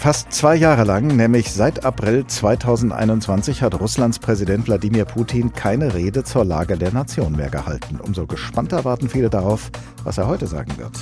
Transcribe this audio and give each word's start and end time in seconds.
Fast 0.00 0.32
zwei 0.32 0.56
Jahre 0.56 0.84
lang, 0.84 1.08
nämlich 1.08 1.52
seit 1.52 1.84
April 1.84 2.26
2021, 2.26 3.60
hat 3.60 3.78
Russlands 3.78 4.18
Präsident 4.18 4.66
Wladimir 4.66 5.04
Putin 5.04 5.52
keine 5.52 5.92
Rede 5.92 6.24
zur 6.24 6.46
Lage 6.46 6.78
der 6.78 6.90
Nation 6.90 7.36
mehr 7.36 7.50
gehalten. 7.50 8.00
Umso 8.00 8.26
gespannter 8.26 8.86
warten 8.86 9.10
viele 9.10 9.28
darauf, 9.28 9.70
was 10.02 10.16
er 10.16 10.26
heute 10.26 10.46
sagen 10.46 10.72
wird. 10.78 10.92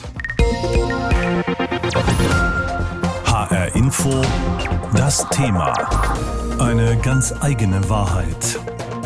HR 3.24 3.76
Info, 3.76 4.20
das 4.96 5.24
Thema. 5.30 5.74
Eine 6.58 6.96
ganz 6.96 7.32
eigene 7.40 7.88
Wahrheit. 7.88 8.58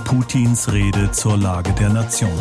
Putins 0.06 0.72
Rede 0.72 1.10
zur 1.12 1.36
Lage 1.36 1.70
der 1.74 1.90
Nation. 1.90 2.32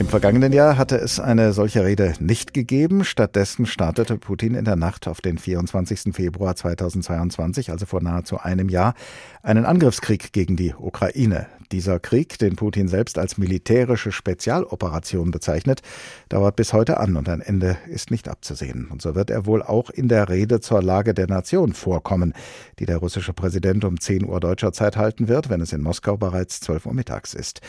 Im 0.00 0.06
vergangenen 0.06 0.52
Jahr 0.52 0.78
hatte 0.78 0.96
es 0.96 1.18
eine 1.18 1.52
solche 1.52 1.84
Rede 1.84 2.14
nicht 2.20 2.54
gegeben. 2.54 3.04
Stattdessen 3.04 3.66
startete 3.66 4.16
Putin 4.16 4.54
in 4.54 4.64
der 4.64 4.76
Nacht 4.76 5.08
auf 5.08 5.20
den 5.20 5.38
24. 5.38 6.14
Februar 6.14 6.54
2022, 6.54 7.72
also 7.72 7.84
vor 7.84 8.00
nahezu 8.00 8.38
einem 8.38 8.68
Jahr, 8.68 8.94
einen 9.42 9.64
Angriffskrieg 9.64 10.32
gegen 10.32 10.56
die 10.56 10.72
Ukraine. 10.72 11.46
Dieser 11.72 12.00
Krieg, 12.00 12.38
den 12.38 12.56
Putin 12.56 12.88
selbst 12.88 13.18
als 13.18 13.36
militärische 13.36 14.10
Spezialoperation 14.10 15.30
bezeichnet, 15.30 15.82
dauert 16.28 16.56
bis 16.56 16.72
heute 16.72 16.98
an 16.98 17.16
und 17.16 17.28
ein 17.28 17.40
Ende 17.40 17.76
ist 17.88 18.10
nicht 18.10 18.28
abzusehen. 18.28 18.88
Und 18.90 19.02
so 19.02 19.14
wird 19.14 19.30
er 19.30 19.44
wohl 19.44 19.62
auch 19.62 19.90
in 19.90 20.08
der 20.08 20.28
Rede 20.28 20.60
zur 20.60 20.82
Lage 20.82 21.12
der 21.12 21.26
Nation 21.26 21.74
vorkommen, 21.74 22.32
die 22.78 22.86
der 22.86 22.96
russische 22.96 23.34
Präsident 23.34 23.84
um 23.84 24.00
10 24.00 24.24
Uhr 24.24 24.40
deutscher 24.40 24.72
Zeit 24.72 24.96
halten 24.96 25.28
wird, 25.28 25.50
wenn 25.50 25.60
es 25.60 25.72
in 25.72 25.82
Moskau 25.82 26.16
bereits 26.16 26.60
12 26.60 26.86
Uhr 26.86 26.94
mittags 26.94 27.34
ist. 27.34 27.60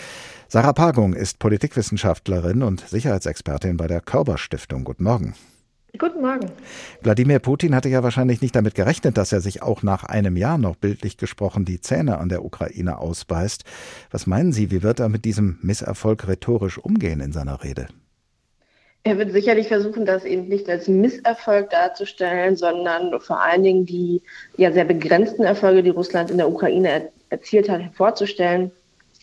Sarah 0.48 0.73
Pagung 0.73 1.13
ist 1.13 1.40
Politikwissenschaftlerin 1.40 2.63
und 2.63 2.88
Sicherheitsexpertin 2.88 3.77
bei 3.77 3.88
der 3.88 4.02
Körber 4.02 4.38
Stiftung. 4.38 4.85
Guten 4.85 5.04
Morgen. 5.04 5.35
Guten 5.98 6.21
Morgen. 6.21 6.52
Wladimir 7.02 7.39
Putin 7.39 7.73
hatte 7.73 7.89
ja 7.89 8.03
wahrscheinlich 8.03 8.41
nicht 8.41 8.55
damit 8.55 8.75
gerechnet, 8.75 9.17
dass 9.17 9.31
er 9.31 9.41
sich 9.41 9.63
auch 9.63 9.81
nach 9.81 10.03
einem 10.03 10.38
Jahr 10.38 10.57
noch 10.57 10.75
bildlich 10.75 11.17
gesprochen 11.17 11.65
die 11.65 11.81
Zähne 11.81 12.20
an 12.20 12.29
der 12.29 12.45
Ukraine 12.45 12.99
ausbeißt. 12.99 13.63
Was 14.12 14.27
meinen 14.27 14.54
Sie, 14.54 14.70
wie 14.70 14.84
wird 14.84 14.99
er 14.99 15.09
mit 15.09 15.26
diesem 15.26 15.57
Misserfolg 15.62 16.27
rhetorisch 16.27 16.77
umgehen 16.77 17.21
in 17.21 17.31
seiner 17.31 17.63
Rede? 17.63 17.87
Er 19.04 19.18
wird 19.18 19.31
sicherlich 19.31 19.68
versuchen, 19.68 20.05
das 20.05 20.26
eben 20.26 20.48
nicht 20.48 20.70
als 20.70 20.87
Misserfolg 20.87 21.71
darzustellen, 21.71 22.55
sondern 22.55 23.20
vor 23.21 23.41
allen 23.41 23.63
Dingen 23.63 23.85
die 23.85 24.21
ja 24.57 24.71
sehr 24.71 24.85
begrenzten 24.85 25.43
Erfolge, 25.43 25.81
die 25.81 25.90
Russland 25.90 26.29
in 26.29 26.37
der 26.37 26.49
Ukraine 26.49 27.09
erzielt 27.29 27.68
hat, 27.68 27.81
hervorzustellen. 27.81 28.71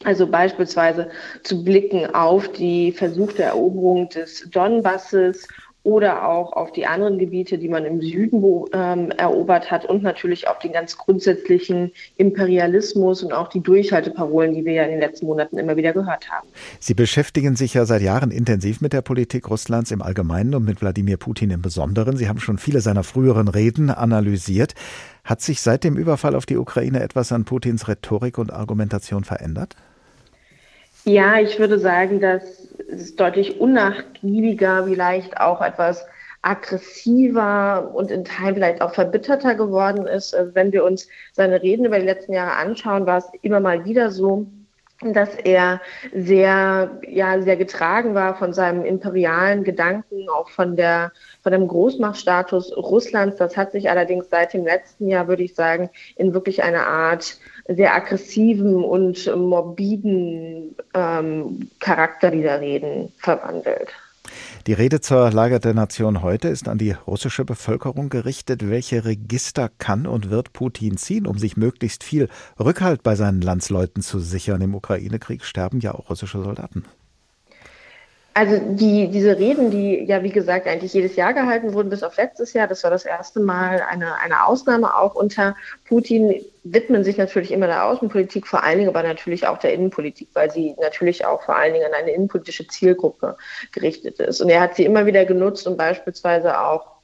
Also 0.05 0.27
beispielsweise 0.27 1.09
zu 1.43 1.65
blicken 1.65 2.15
auf 2.15 2.53
die 2.53 2.93
versuchte 2.93 3.45
Eroberung 3.45 4.09
des 4.11 4.49
Donbasses 4.51 5.49
oder 5.87 6.29
auch 6.29 6.53
auf 6.53 6.73
die 6.73 6.85
anderen 6.85 7.17
Gebiete, 7.17 7.59
die 7.59 7.69
man 7.69 7.85
im 7.85 8.03
Süden 8.03 8.43
ähm, 8.73 9.13
erobert 9.13 9.71
hat 9.71 9.85
und 9.85 10.03
natürlich 10.03 10.49
auf 10.49 10.59
den 10.59 10.73
ganz 10.73 10.99
grundsätzlichen 10.99 11.93
Imperialismus 12.17 13.23
und 13.23 13.33
auch 13.33 13.47
die 13.49 13.61
Durchhalteparolen, 13.61 14.53
die 14.53 14.65
wir 14.65 14.73
ja 14.73 14.83
in 14.83 14.91
den 14.91 14.99
letzten 14.99 15.27
Monaten 15.27 15.59
immer 15.59 15.77
wieder 15.77 15.93
gehört 15.93 16.29
haben. 16.29 16.49
Sie 16.81 16.95
beschäftigen 16.95 17.55
sich 17.55 17.75
ja 17.75 17.87
seit 17.87 18.03
Jahren 18.03 18.33
intensiv 18.33 18.81
mit 18.81 18.93
der 18.93 19.03
Politik 19.03 19.49
Russlands 19.49 19.93
im 19.93 20.03
Allgemeinen 20.03 20.57
und 20.57 20.65
mit 20.65 20.83
Wladimir 20.83 21.19
Putin 21.19 21.51
im 21.51 21.63
Besonderen. 21.63 22.17
Sie 22.17 22.29
haben 22.29 22.41
schon 22.41 22.59
viele 22.59 22.81
seiner 22.81 23.05
früheren 23.05 23.47
Reden 23.47 23.91
analysiert. 23.91 24.75
Hat 25.23 25.41
sich 25.41 25.61
seit 25.61 25.85
dem 25.85 25.97
Überfall 25.97 26.35
auf 26.35 26.47
die 26.47 26.57
Ukraine 26.57 27.01
etwas 27.01 27.31
an 27.31 27.45
Putins 27.45 27.87
Rhetorik 27.87 28.39
und 28.39 28.53
Argumentation 28.53 29.23
verändert? 29.23 29.77
Ja, 31.05 31.39
ich 31.39 31.61
würde 31.61 31.79
sagen, 31.79 32.19
dass 32.21 32.67
es 32.89 33.17
deutlich 33.17 33.61
unnachgiebiger, 33.61 34.87
vielleicht 34.87 35.41
auch 35.41 35.61
etwas 35.61 36.07
aggressiver 36.43 37.91
und 37.95 38.11
in 38.11 38.25
Teilen 38.25 38.55
vielleicht 38.55 38.81
auch 38.81 38.95
verbitterter 38.95 39.55
geworden 39.55 40.07
ist. 40.07 40.35
Also 40.35 40.55
wenn 40.55 40.73
wir 40.73 40.85
uns 40.85 41.09
seine 41.33 41.61
Reden 41.63 41.87
über 41.87 41.99
die 41.99 42.07
letzten 42.07 42.33
Jahre 42.33 42.53
anschauen, 42.53 43.07
war 43.07 43.19
es 43.19 43.29
immer 43.43 43.59
mal 43.59 43.85
wieder 43.85 44.11
so, 44.13 44.47
dass 45.03 45.35
er 45.35 45.81
sehr, 46.15 47.01
ja, 47.07 47.43
sehr 47.43 47.57
getragen 47.57 48.15
war 48.15 48.37
von 48.37 48.53
seinem 48.55 48.85
imperialen 48.85 49.63
Gedanken, 49.63 50.29
auch 50.31 50.49
von 50.49 50.77
der, 50.77 51.13
von 51.43 51.53
dem 51.53 51.69
Großmachtstatus 51.69 52.75
Russlands. 52.77 53.37
Das 53.37 53.57
hat 53.57 53.73
sich 53.73 53.91
allerdings 53.91 54.31
seit 54.31 54.55
dem 54.55 54.65
letzten 54.65 55.09
Jahr, 55.09 55.29
würde 55.29 55.43
ich 55.43 55.55
sagen, 55.55 55.91
in 56.17 56.33
wirklich 56.33 56.63
eine 56.63 56.87
Art 56.87 57.39
sehr 57.69 57.95
aggressiven 57.95 58.85
und 58.85 59.27
morbiden 59.37 60.77
ähm, 60.95 61.69
Charakter 61.81 62.31
dieser 62.31 62.61
Reden 62.61 63.13
verwandelt. 63.19 63.89
Die 64.67 64.73
Rede 64.73 65.01
zur 65.01 65.31
Lage 65.31 65.61
der 65.61 65.75
Nation 65.75 66.23
heute 66.23 66.49
ist 66.49 66.69
an 66.69 66.79
die 66.79 66.97
russische 67.07 67.45
Bevölkerung 67.45 68.09
gerichtet. 68.09 68.69
Welche 68.69 69.05
Register 69.05 69.71
kann 69.79 70.07
und 70.07 70.31
wird 70.31 70.53
Putin 70.53 70.97
ziehen, 70.97 71.27
um 71.27 71.39
sich 71.39 71.57
möglichst 71.57 72.03
viel 72.03 72.29
Rückhalt 72.59 73.05
bei 73.05 73.15
seinen 73.15 73.41
Landsleuten 73.41 74.03
zu 74.03 74.19
sichern? 74.19 74.61
Im 74.63 74.75
Ukraine-Krieg 74.75 75.45
sterben 75.45 75.79
ja 75.81 75.95
auch 75.95 76.11
russische 76.11 76.43
Soldaten. 76.43 76.85
Also 78.37 78.59
die, 78.59 79.09
diese 79.09 79.39
Reden, 79.39 79.71
die 79.71 80.05
ja 80.05 80.23
wie 80.23 80.31
gesagt 80.31 80.67
eigentlich 80.67 80.93
jedes 80.93 81.17
Jahr 81.17 81.33
gehalten 81.33 81.73
wurden, 81.73 81.89
bis 81.89 82.03
auf 82.03 82.19
letztes 82.19 82.53
Jahr, 82.53 82.69
das 82.69 82.85
war 82.85 82.91
das 82.91 83.07
erste 83.07 83.41
Mal 83.41 83.81
eine, 83.89 84.21
eine 84.21 84.45
Ausnahme 84.45 84.95
auch 84.95 85.15
unter 85.15 85.57
Putin, 85.89 86.45
widmen 86.63 87.03
sich 87.03 87.17
natürlich 87.17 87.51
immer 87.51 87.67
der 87.67 87.87
Außenpolitik, 87.87 88.47
vor 88.47 88.63
allen 88.63 88.77
Dingen 88.77 88.91
aber 88.91 89.03
natürlich 89.03 89.47
auch 89.47 89.57
der 89.57 89.73
Innenpolitik, 89.73 90.29
weil 90.35 90.51
sie 90.51 90.77
natürlich 90.79 91.25
auch 91.25 91.45
vor 91.45 91.57
allen 91.57 91.73
Dingen 91.73 91.87
an 91.87 91.95
eine 91.95 92.11
innenpolitische 92.11 92.67
Zielgruppe 92.67 93.39
gerichtet 93.73 94.21
ist. 94.21 94.43
Und 94.43 94.51
er 94.51 94.61
hat 94.61 94.77
sie 94.77 94.85
immer 94.85 95.07
wieder 95.07 95.25
genutzt, 95.25 95.67
um 95.67 95.79
beispielsweise 95.79 96.61
auch 96.61 96.96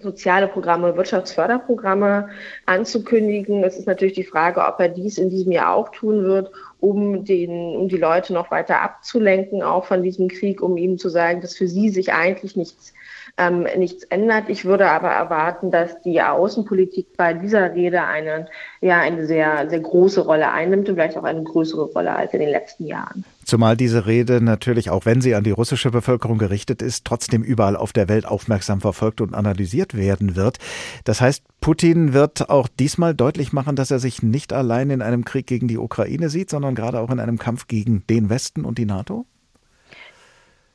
soziale 0.00 0.46
Programme, 0.48 0.96
Wirtschaftsförderprogramme 0.96 2.28
anzukündigen. 2.66 3.64
Es 3.64 3.78
ist 3.78 3.86
natürlich 3.86 4.14
die 4.14 4.24
Frage, 4.24 4.60
ob 4.60 4.78
er 4.78 4.88
dies 4.88 5.18
in 5.18 5.30
diesem 5.30 5.52
Jahr 5.52 5.74
auch 5.74 5.90
tun 5.90 6.24
wird, 6.24 6.50
um, 6.80 7.24
den, 7.24 7.76
um 7.76 7.88
die 7.88 7.96
Leute 7.96 8.34
noch 8.34 8.50
weiter 8.50 8.82
abzulenken, 8.82 9.62
auch 9.62 9.86
von 9.86 10.02
diesem 10.02 10.28
Krieg, 10.28 10.60
um 10.60 10.76
ihnen 10.76 10.98
zu 10.98 11.08
sagen, 11.08 11.40
dass 11.40 11.56
für 11.56 11.68
sie 11.68 11.88
sich 11.88 12.12
eigentlich 12.12 12.56
nichts 12.56 12.92
ähm, 13.38 13.66
nichts 13.76 14.04
ändert. 14.04 14.48
Ich 14.48 14.64
würde 14.64 14.90
aber 14.90 15.08
erwarten, 15.08 15.70
dass 15.70 16.00
die 16.02 16.22
Außenpolitik 16.22 17.16
bei 17.16 17.34
dieser 17.34 17.74
Rede 17.74 18.02
eine, 18.04 18.46
ja, 18.80 19.00
eine 19.00 19.26
sehr, 19.26 19.68
sehr 19.68 19.80
große 19.80 20.22
Rolle 20.22 20.50
einnimmt 20.50 20.88
und 20.88 20.94
vielleicht 20.94 21.18
auch 21.18 21.24
eine 21.24 21.42
größere 21.42 21.84
Rolle 21.92 22.14
als 22.14 22.32
in 22.32 22.40
den 22.40 22.48
letzten 22.48 22.86
Jahren. 22.86 23.24
Zumal 23.44 23.76
diese 23.76 24.06
Rede 24.06 24.40
natürlich, 24.42 24.90
auch 24.90 25.04
wenn 25.06 25.20
sie 25.20 25.34
an 25.34 25.44
die 25.44 25.50
russische 25.50 25.90
Bevölkerung 25.90 26.38
gerichtet 26.38 26.82
ist, 26.82 27.04
trotzdem 27.04 27.42
überall 27.42 27.76
auf 27.76 27.92
der 27.92 28.08
Welt 28.08 28.26
aufmerksam 28.26 28.80
verfolgt 28.80 29.20
und 29.20 29.34
analysiert 29.34 29.96
werden 29.96 30.34
wird. 30.34 30.58
Das 31.04 31.20
heißt, 31.20 31.44
Putin 31.60 32.12
wird 32.12 32.48
auch 32.50 32.68
diesmal 32.68 33.14
deutlich 33.14 33.52
machen, 33.52 33.76
dass 33.76 33.90
er 33.90 33.98
sich 33.98 34.22
nicht 34.22 34.52
allein 34.52 34.90
in 34.90 35.02
einem 35.02 35.24
Krieg 35.24 35.46
gegen 35.46 35.68
die 35.68 35.78
Ukraine 35.78 36.28
sieht, 36.28 36.50
sondern 36.50 36.74
gerade 36.74 37.00
auch 37.00 37.10
in 37.10 37.20
einem 37.20 37.38
Kampf 37.38 37.68
gegen 37.68 38.04
den 38.08 38.30
Westen 38.30 38.64
und 38.64 38.78
die 38.78 38.86
NATO? 38.86 39.26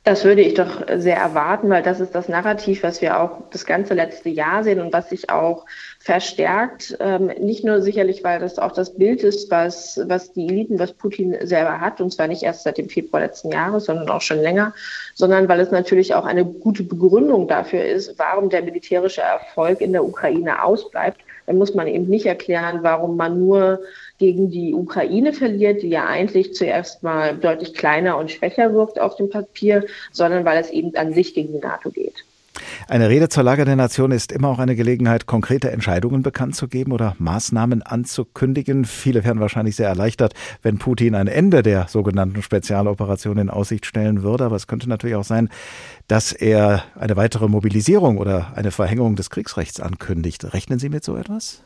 Das 0.04 0.24
würde 0.24 0.42
ich 0.42 0.54
doch 0.54 0.82
sehr 0.96 1.16
erwarten, 1.16 1.70
weil 1.70 1.84
das 1.84 2.00
ist 2.00 2.12
das 2.12 2.28
Narrativ, 2.28 2.82
was 2.82 3.00
wir 3.00 3.20
auch 3.20 3.42
das 3.52 3.64
ganze 3.64 3.94
letzte 3.94 4.30
Jahr 4.30 4.64
sehen 4.64 4.80
und 4.80 4.92
was 4.92 5.10
sich 5.10 5.30
auch 5.30 5.64
verstärkt. 6.00 6.96
Ähm, 6.98 7.26
nicht 7.38 7.64
nur 7.64 7.80
sicherlich, 7.82 8.24
weil 8.24 8.40
das 8.40 8.58
auch 8.58 8.72
das 8.72 8.96
Bild 8.96 9.22
ist, 9.22 9.48
was, 9.52 10.00
was 10.06 10.32
die 10.32 10.48
Eliten, 10.48 10.80
was 10.80 10.92
Putin 10.92 11.36
selber 11.46 11.80
hat, 11.80 12.00
und 12.00 12.12
zwar 12.12 12.26
nicht 12.26 12.42
erst 12.42 12.64
seit 12.64 12.78
dem 12.78 12.88
Februar 12.88 13.22
letzten 13.22 13.52
Jahres, 13.52 13.84
sondern 13.84 14.10
auch 14.10 14.22
schon 14.22 14.40
länger, 14.40 14.74
sondern 15.14 15.48
weil 15.48 15.60
es 15.60 15.70
natürlich 15.70 16.16
auch 16.16 16.24
eine 16.24 16.44
gute 16.44 16.82
Begründung 16.82 17.46
dafür 17.46 17.84
ist, 17.84 18.18
warum 18.18 18.50
der 18.50 18.62
militärische 18.62 19.20
Erfolg 19.20 19.80
in 19.80 19.92
der 19.92 20.04
Ukraine 20.04 20.64
ausbleibt. 20.64 21.20
Dann 21.52 21.58
muss 21.58 21.74
man 21.74 21.86
eben 21.86 22.08
nicht 22.08 22.24
erklären, 22.24 22.78
warum 22.82 23.18
man 23.18 23.38
nur 23.38 23.82
gegen 24.16 24.50
die 24.50 24.72
Ukraine 24.72 25.34
verliert, 25.34 25.82
die 25.82 25.90
ja 25.90 26.06
eigentlich 26.06 26.54
zuerst 26.54 27.02
mal 27.02 27.36
deutlich 27.36 27.74
kleiner 27.74 28.16
und 28.16 28.30
schwächer 28.30 28.72
wirkt 28.72 28.98
auf 28.98 29.16
dem 29.16 29.28
Papier, 29.28 29.84
sondern 30.12 30.46
weil 30.46 30.58
es 30.58 30.70
eben 30.70 30.96
an 30.96 31.12
sich 31.12 31.34
gegen 31.34 31.52
die 31.52 31.58
NATO 31.58 31.90
geht. 31.90 32.24
Eine 32.88 33.08
Rede 33.08 33.28
zur 33.28 33.42
Lage 33.44 33.64
der 33.64 33.76
Nation 33.76 34.10
ist 34.10 34.32
immer 34.32 34.48
auch 34.48 34.58
eine 34.58 34.74
Gelegenheit, 34.74 35.26
konkrete 35.26 35.70
Entscheidungen 35.70 36.22
bekannt 36.22 36.56
zu 36.56 36.68
geben 36.68 36.92
oder 36.92 37.14
Maßnahmen 37.18 37.82
anzukündigen. 37.82 38.84
Viele 38.84 39.24
wären 39.24 39.40
wahrscheinlich 39.40 39.76
sehr 39.76 39.88
erleichtert, 39.88 40.34
wenn 40.62 40.78
Putin 40.78 41.14
ein 41.14 41.28
Ende 41.28 41.62
der 41.62 41.86
sogenannten 41.88 42.42
Spezialoperation 42.42 43.38
in 43.38 43.50
Aussicht 43.50 43.86
stellen 43.86 44.22
würde. 44.22 44.44
Aber 44.44 44.56
es 44.56 44.66
könnte 44.66 44.88
natürlich 44.88 45.16
auch 45.16 45.24
sein, 45.24 45.48
dass 46.08 46.32
er 46.32 46.82
eine 46.98 47.16
weitere 47.16 47.48
Mobilisierung 47.48 48.18
oder 48.18 48.52
eine 48.56 48.70
Verhängung 48.70 49.16
des 49.16 49.30
Kriegsrechts 49.30 49.80
ankündigt. 49.80 50.52
Rechnen 50.52 50.78
Sie 50.78 50.88
mit 50.88 51.04
so 51.04 51.16
etwas? 51.16 51.62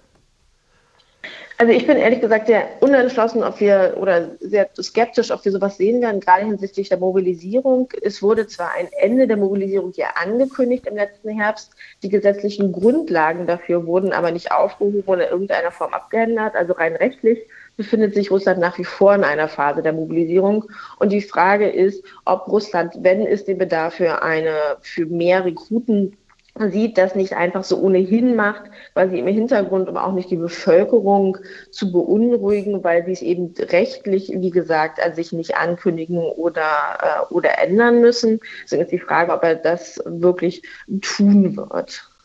Also 1.58 1.72
ich 1.72 1.86
bin 1.86 1.96
ehrlich 1.96 2.20
gesagt 2.20 2.48
sehr 2.48 2.68
unentschlossen, 2.80 3.42
ob 3.42 3.60
wir 3.60 3.96
oder 3.98 4.36
sehr 4.40 4.68
skeptisch, 4.78 5.30
ob 5.30 5.42
wir 5.42 5.52
sowas 5.52 5.78
sehen 5.78 6.02
werden, 6.02 6.20
gerade 6.20 6.44
hinsichtlich 6.44 6.90
der 6.90 6.98
Mobilisierung. 6.98 7.88
Es 8.02 8.22
wurde 8.22 8.46
zwar 8.46 8.72
ein 8.72 8.88
Ende 9.00 9.26
der 9.26 9.38
Mobilisierung 9.38 9.92
ja 9.94 10.08
angekündigt 10.22 10.86
im 10.86 10.96
letzten 10.96 11.30
Herbst, 11.30 11.72
die 12.02 12.10
gesetzlichen 12.10 12.72
Grundlagen 12.72 13.46
dafür 13.46 13.86
wurden 13.86 14.12
aber 14.12 14.32
nicht 14.32 14.52
aufgehoben 14.52 15.02
oder 15.06 15.26
in 15.26 15.32
irgendeiner 15.32 15.70
Form 15.70 15.94
abgeändert. 15.94 16.54
Also 16.54 16.74
rein 16.74 16.94
rechtlich 16.94 17.38
befindet 17.78 18.14
sich 18.14 18.30
Russland 18.30 18.60
nach 18.60 18.76
wie 18.78 18.84
vor 18.84 19.14
in 19.14 19.24
einer 19.24 19.48
Phase 19.48 19.82
der 19.82 19.94
Mobilisierung. 19.94 20.64
Und 20.98 21.10
die 21.10 21.22
Frage 21.22 21.70
ist, 21.70 22.04
ob 22.26 22.48
Russland, 22.48 22.94
wenn 23.00 23.26
es 23.26 23.46
den 23.46 23.56
Bedarf 23.56 23.94
für 23.94 24.22
eine, 24.22 24.76
für 24.82 25.06
mehr 25.06 25.46
Rekruten 25.46 26.18
sieht, 26.58 26.98
das 26.98 27.14
nicht 27.14 27.34
einfach 27.34 27.64
so 27.64 27.78
ohnehin 27.78 28.36
macht, 28.36 28.70
quasi 28.92 29.18
im 29.18 29.26
Hintergrund, 29.26 29.88
um 29.88 29.96
auch 29.96 30.12
nicht 30.12 30.30
die 30.30 30.36
Bevölkerung 30.36 31.38
zu 31.70 31.92
beunruhigen, 31.92 32.82
weil 32.84 33.04
sie 33.04 33.12
es 33.12 33.22
eben 33.22 33.54
rechtlich, 33.58 34.32
wie 34.34 34.50
gesagt, 34.50 35.02
an 35.02 35.14
sich 35.14 35.32
nicht 35.32 35.56
ankündigen 35.56 36.18
oder, 36.18 37.28
äh, 37.30 37.34
oder 37.34 37.58
ändern 37.58 38.00
müssen. 38.00 38.40
Deswegen 38.64 38.82
ist 38.82 38.92
die 38.92 38.98
Frage, 38.98 39.32
ob 39.32 39.42
er 39.42 39.56
das 39.56 40.02
wirklich 40.04 40.62
tun 41.02 41.56
wird. 41.56 42.10